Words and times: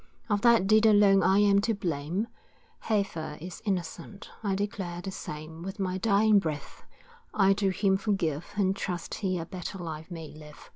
Of 0.29 0.41
that 0.41 0.65
deed 0.65 0.87
alone 0.87 1.21
I 1.21 1.37
am 1.41 1.61
to 1.61 1.75
blame, 1.75 2.27
Heffer 2.85 3.37
is 3.39 3.61
innocent, 3.65 4.31
I 4.41 4.55
declare 4.55 4.99
the 4.99 5.11
same, 5.11 5.61
With 5.61 5.77
my 5.79 5.99
dying 5.99 6.39
breath, 6.39 6.81
I 7.35 7.53
do 7.53 7.69
him 7.69 7.97
forgive, 7.97 8.47
And 8.55 8.75
trust 8.75 9.13
he 9.13 9.37
a 9.37 9.45
better 9.45 9.77
life 9.77 10.09
may 10.09 10.29
live. 10.29 10.69